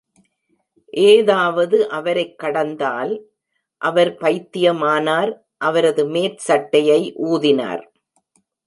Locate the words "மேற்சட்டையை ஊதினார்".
6.05-7.83